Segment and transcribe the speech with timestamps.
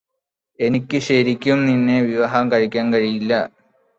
[0.59, 3.33] എനിക്ക് ശരിക്കും നിന്നെ വിവാഹം കഴിക്കാൻ കഴിയില്ല